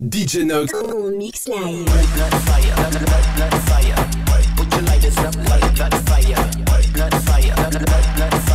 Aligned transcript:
DJ 0.00 0.44
Nox. 0.46 0.72
Mix 1.18 1.48
live. 1.48 1.88
Fire. 3.66 3.94
Put 4.54 4.72
your 4.72 4.82
lighters 4.82 5.18
up 5.18 5.34
fire. 5.34 5.90
Fire. 7.24 8.47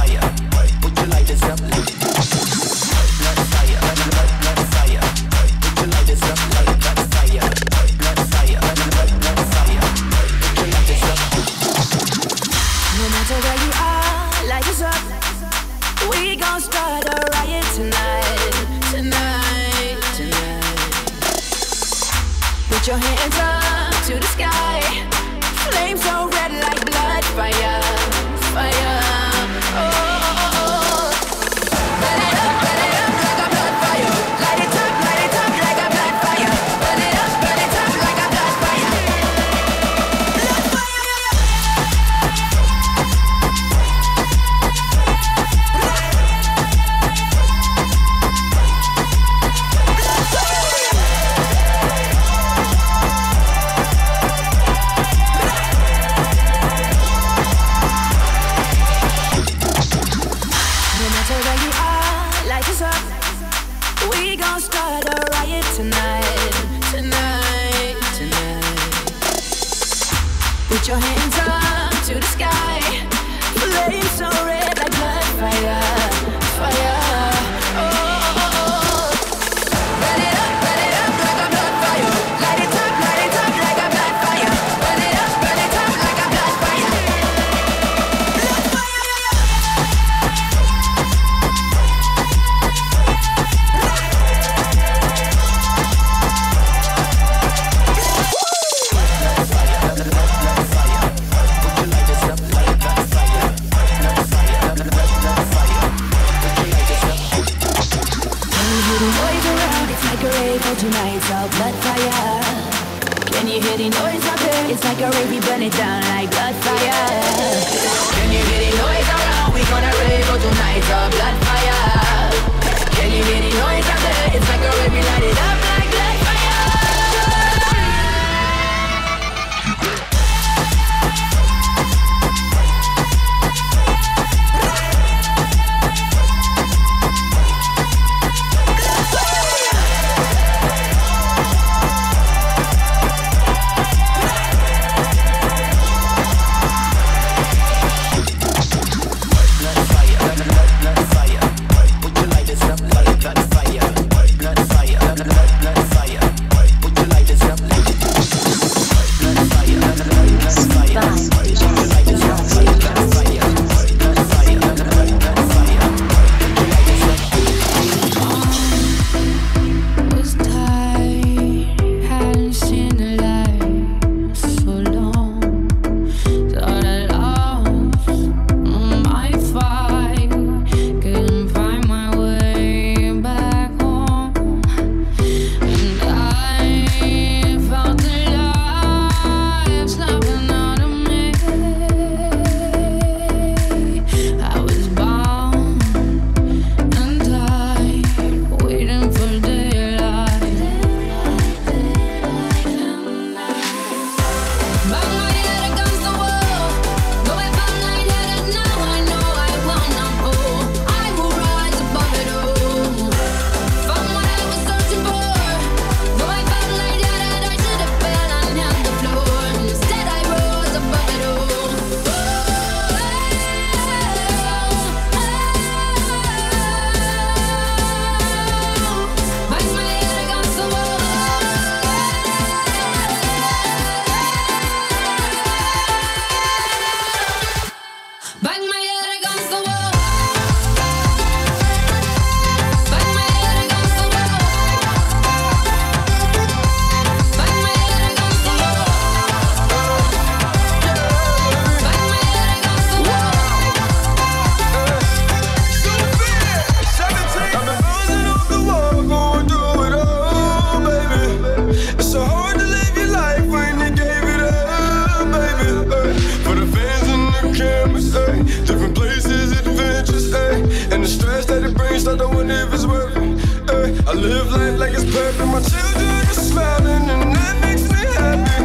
changed, 272.04 272.22
I 272.22 272.24
don't 272.24 272.36
wonder 272.36 272.54
if 272.54 272.74
it's 272.74 272.86
worth 272.86 273.16
it. 273.16 273.70
Uh, 273.70 274.12
I 274.12 274.14
live 274.14 274.52
life 274.52 274.80
like 274.80 274.94
it's 274.94 275.06
perfect. 275.06 275.48
My 275.48 275.62
children 275.62 276.10
are 276.10 276.34
smiling, 276.34 277.10
and 277.10 277.36
that 277.36 277.56
makes 277.62 277.84
me 277.84 278.04
happy. 278.20 278.64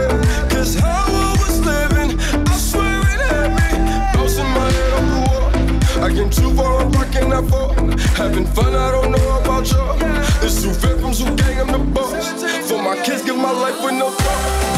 Uh, 0.00 0.48
Cause 0.50 0.74
how 0.74 1.06
I 1.08 1.36
was 1.38 1.60
living, 1.60 2.18
I 2.20 2.56
swear 2.56 3.00
it 3.00 3.20
had 3.30 3.50
me. 3.56 3.68
Bouncing 4.14 4.50
my 4.56 4.70
head 4.70 4.92
off 4.98 5.06
the 5.12 5.20
wall. 5.28 6.04
I 6.04 6.08
came 6.12 6.30
too 6.30 6.54
far, 6.54 6.80
I'm 6.82 6.92
rocking 6.92 7.30
that 7.30 7.44
fall. 7.48 7.74
Having 8.16 8.46
fun, 8.46 8.74
I 8.74 8.90
don't 8.90 9.12
know 9.12 9.40
about 9.40 9.70
y'all. 9.70 9.96
It's 10.44 10.62
two 10.62 10.70
victims 10.70 11.20
who 11.20 11.34
gang, 11.36 11.60
I'm 11.60 11.72
the 11.72 11.78
boss. 11.78 12.42
For 12.68 12.82
my 12.82 12.96
kids, 13.02 13.22
give 13.22 13.36
my 13.36 13.50
life 13.52 13.82
with 13.82 13.94
no 13.94 14.10
thought. 14.10 14.77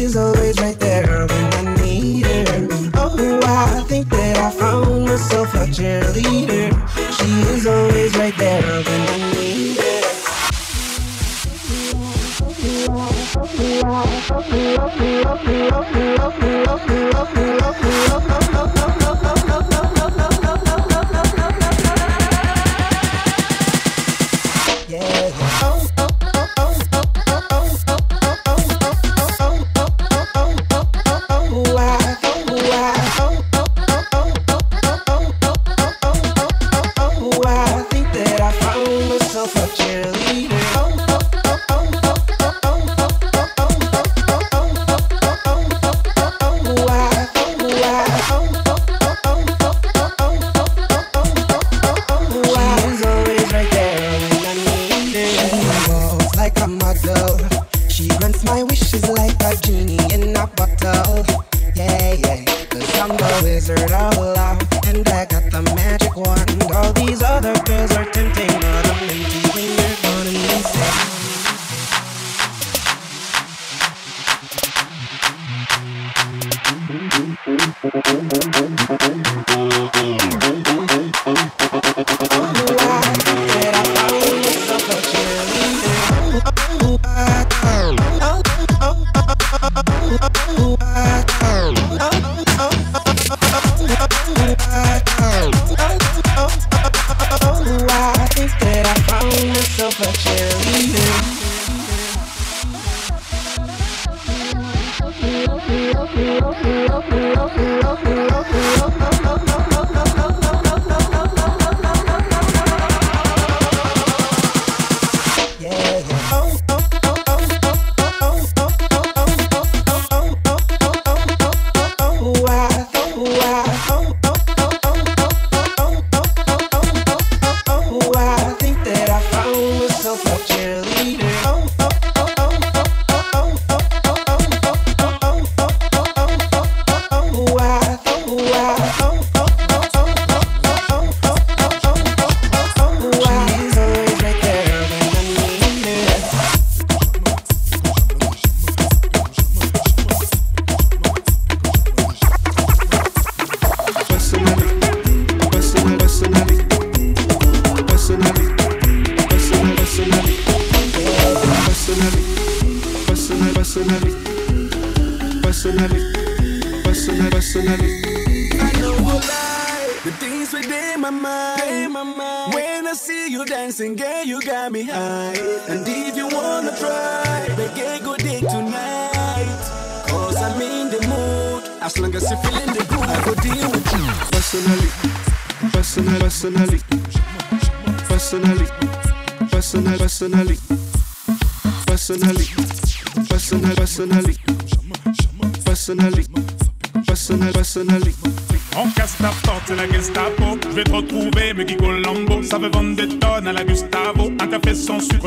myself 5.11 5.53
a 5.55 5.65
cheerleader. 5.67 6.71
She 7.17 7.29
is 7.53 7.67
always 7.67 8.15
right 8.17 8.37
there 8.37 8.61
when 8.61 9.01
I 9.09 9.33
need 9.33 9.77
her. 9.77 10.11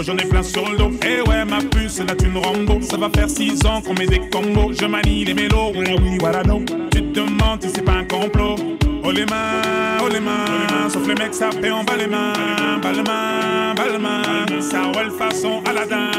J'en 0.03 0.17
ai 0.17 0.25
plein 0.25 0.43
sur 0.43 0.69
le 0.69 0.77
dos. 0.77 0.91
Eh 1.07 1.21
ouais, 1.29 1.45
ma 1.45 1.59
puce, 1.59 2.01
là 2.01 2.15
tu 2.19 2.27
me 2.27 2.39
Rambo. 2.39 2.81
Ça 2.83 2.97
va 2.97 3.09
faire 3.11 3.31
6 3.31 3.65
ans 3.67 3.81
qu'on 3.81 3.95
met 3.95 4.07
des 4.07 4.21
combos. 4.31 4.73
Je 4.73 4.87
manie 4.87 5.25
les 5.25 5.35
mélos, 5.35 5.73
oui, 5.75 6.19
voilà 6.21 6.43
non. 6.43 6.65
Tu 6.91 7.03
te 7.03 7.21
demandes 7.21 7.63
si 7.63 7.71
c'est 7.75 7.83
pas 7.83 7.93
un 7.93 8.05
complot. 8.05 8.57
Oh 9.05 9.11
les 9.11 9.27
mains, 9.27 9.99
oh 10.03 10.09
les 10.13 10.21
mains. 10.21 10.89
Sauf 10.89 11.07
les 11.07 11.15
mecs, 11.15 11.35
ça 11.35 11.51
fait 11.51 11.71
en 11.71 11.85
bas 11.85 11.97
les 11.97 12.07
mains. 12.07 12.33
Bas 12.83 12.93
les 12.93 13.03
mains, 13.03 13.75
bas 13.77 13.89
les 13.91 13.99
mains. 13.99 14.61
Ça 14.61 14.83
roule 14.85 15.13
façon 15.17 15.63
Aladdin. 15.69 16.11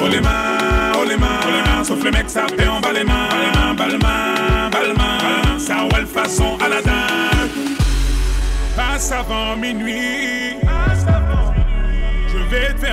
Oh 0.00 0.08
les 0.10 0.20
mains, 0.20 0.92
oh 1.00 1.04
les 1.08 1.16
mains. 1.16 1.84
Sauf 1.84 2.02
les 2.04 2.10
mecs, 2.10 2.30
ça 2.30 2.46
fait 2.56 2.68
en 2.68 2.80
bas 2.80 2.92
les 2.92 3.04
mains. 3.04 3.28
Les 3.32 3.58
mains, 3.60 3.74
bas 3.74 3.88
les 3.88 4.94
mains. 4.94 5.58
Ça 5.58 5.76
roule 5.82 6.06
façon 6.06 6.56
Aladdin. 6.60 7.06
Passe 8.76 9.12
avant 9.12 9.56
minuit. 9.56 10.56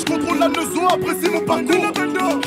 je 0.00 0.04
contrôle 0.04 0.38
la 0.38 0.48
neuzo, 0.48 0.86
apprécie 0.88 1.30
mon 1.30 1.40
parcours. 1.40 1.92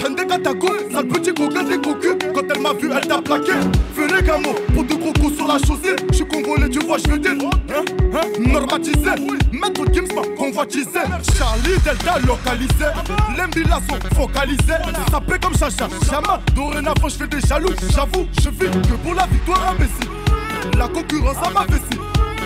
Hende 0.06 0.28
Katako, 0.28 0.68
sale 0.92 1.08
petit 1.08 1.34
coquin 1.34 1.64
des 1.64 1.78
cocus. 1.78 2.16
Quand 2.34 2.42
elle 2.54 2.62
m'a 2.62 2.74
vu, 2.74 2.90
elle 2.92 3.08
t'a 3.08 3.22
plaqué. 3.22 3.54
Venez 3.96 4.22
Gamo, 4.22 4.54
pour 4.74 4.84
de 4.84 4.94
gros 4.96 5.14
coups 5.14 5.36
sur 5.38 5.48
la 5.48 5.58
chaussée. 5.60 5.96
Je 6.10 6.16
suis 6.16 6.28
congolais, 6.28 6.70
tu 6.70 6.80
vois, 6.80 6.98
je 6.98 7.12
veux 7.12 7.20
dire. 7.20 7.32
Hein, 7.32 7.84
hein, 8.14 8.22
normatisé. 8.40 9.12
Maître 9.52 9.86
Gims 9.92 10.14
m'a 10.16 10.22
convoitisé. 10.38 11.00
Charlie 11.38 11.78
Delta 11.84 12.20
localisé. 12.26 12.90
L'embila 13.38 13.80
sont 13.90 14.16
focalisés. 14.16 14.80
Paie 15.28 15.40
comme 15.40 15.58
chacha, 15.58 15.88
jamais. 16.10 16.42
Dorénavant, 16.56 17.08
je 17.08 17.16
fais 17.16 17.28
des 17.28 17.40
jaloux. 17.42 17.74
J'avoue, 17.94 18.28
je 18.42 18.50
vis 18.50 18.72
que 18.72 18.96
pour 19.04 19.14
la 19.14 19.26
victoire 19.28 19.70
à 19.70 19.74
Messi. 19.74 20.78
La 20.78 20.88
concurrence 20.88 21.38
à 21.46 21.50
ma 21.52 21.66
vessie. 21.66 22.02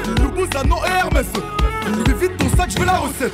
Le 0.08 0.28
Bouzano 0.30 0.78
et 0.86 1.00
Hermès. 1.00 1.28
Fais 2.06 2.28
vite 2.28 2.38
ton 2.38 2.50
sac, 2.58 2.70
je 2.70 2.80
veux 2.80 2.86
la 2.86 2.98
recette. 2.98 3.34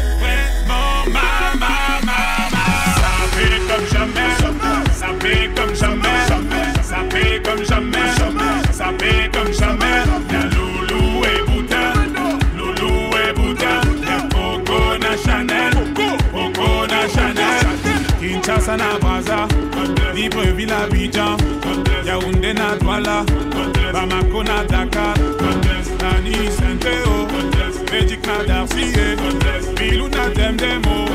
Libreville 20.31 20.71
Abidjan, 20.71 21.35
Yaoundé 22.05 22.53
na 22.53 22.75
Douala, 22.77 23.25
Bamako 23.93 24.43
na 24.43 24.63
Dakar, 24.63 25.13
Nani 26.01 26.33
Saint-Théo, 26.49 27.27
Magic 27.91 28.25
na 28.25 28.43
Darcy, 28.45 28.93
Bilou 29.77 30.07
na 30.07 30.29
Demdemo, 30.29 31.05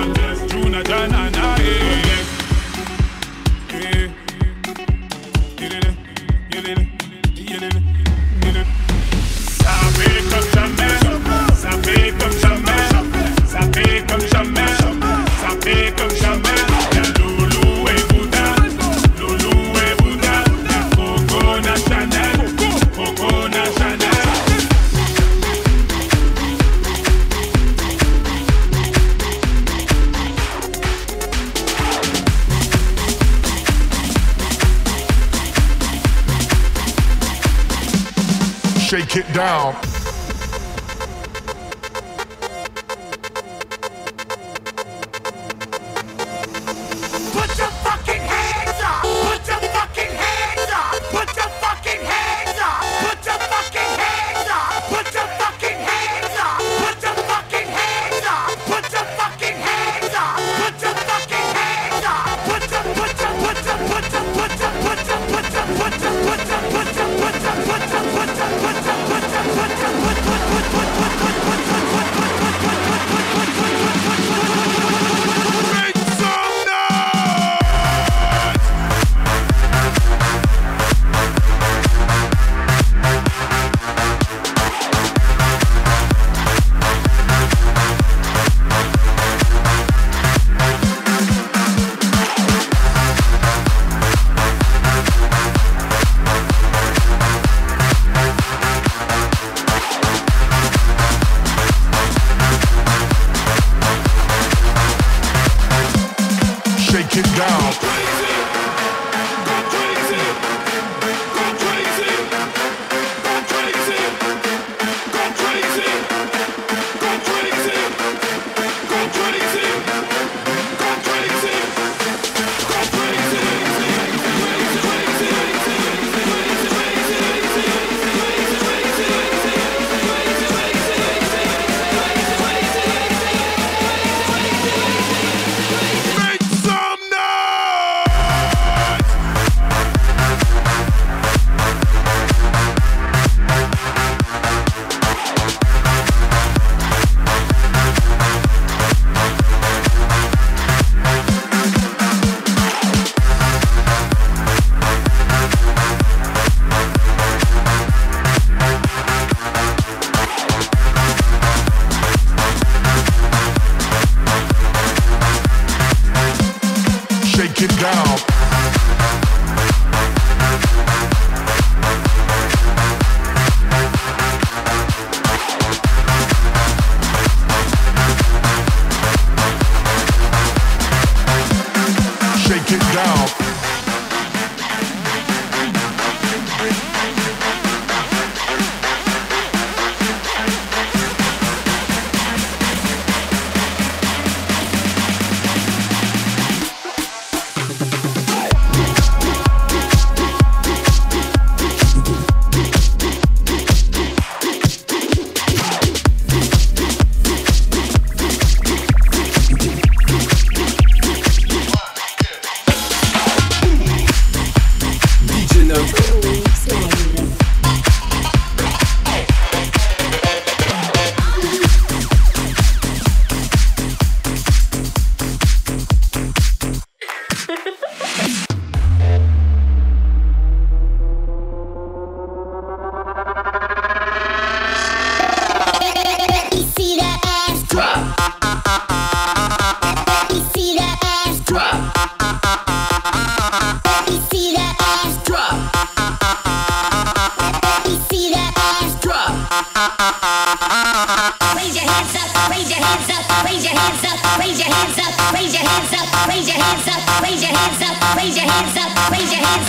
raise 252.50 252.70
your 252.70 252.80
hands 252.80 253.08
up, 253.10 253.44
raise 253.44 253.64
your 253.64 253.74
hands 253.74 254.04
up, 254.04 254.38
raise 254.38 254.58
your 254.58 254.68
hands 254.68 254.98
up, 254.98 255.32
raise 255.32 255.54
your 255.54 255.62
hands 255.62 255.92
up, 255.92 256.28
raise 256.28 256.48
your 256.48 256.58
hands 256.58 256.88
up, 256.88 256.96
Raise 257.26 257.42
your 257.42 257.46
hands 257.48 257.56
up, 257.80 258.06
Raise 258.16 258.36
your 258.36 258.46
hands 258.46 258.70
up, 258.70 258.96
Raise 259.12 259.32
your 259.32 259.40
hands 259.40 259.64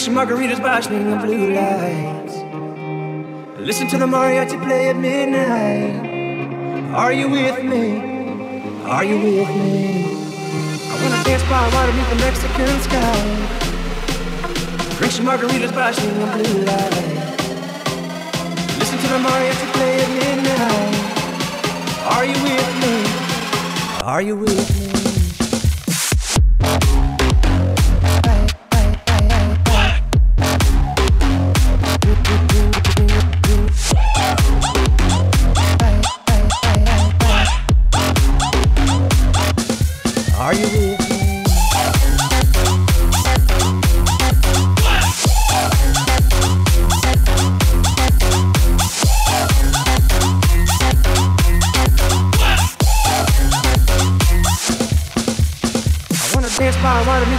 Some 0.00 0.14
margaritas, 0.14 0.60
watching 0.62 1.10
the 1.10 1.16
blue 1.16 1.52
lights. 1.52 2.36
Listen 3.60 3.86
to 3.88 3.98
the 3.98 4.06
mariachi 4.06 4.56
play 4.64 4.88
at 4.88 4.96
midnight. 4.96 6.94
Are 6.94 7.12
you 7.12 7.28
with 7.28 7.62
me? 7.62 8.00
Are 8.86 9.04
you 9.04 9.18
with 9.18 9.48
me? 9.60 10.04
I 10.88 10.94
wanna 11.02 11.22
dance 11.22 11.42
by 11.50 11.68
water 11.74 11.92
beneath 11.92 12.08
the 12.08 12.16
Mexican 12.24 12.80
sky. 12.80 13.20
Drink 14.96 15.12
some 15.12 15.26
margaritas, 15.26 15.72
watching 15.76 16.14
the 16.18 16.26
blue 16.32 16.64
lights. 16.64 17.44
Listen 18.78 18.98
to 19.00 19.06
the 19.06 19.18
mariachi 19.18 19.66
play 19.74 20.00
at 20.00 20.10
midnight. 20.18 20.94
Are 22.14 22.24
you 22.24 22.38
with 22.42 22.70
me? 22.82 22.94
Are 24.02 24.22
you 24.22 24.34
with 24.36 24.80
me? 24.80 24.89